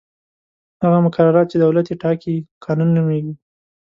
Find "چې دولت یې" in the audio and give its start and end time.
1.51-1.99